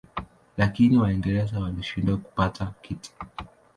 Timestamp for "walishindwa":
1.59-2.17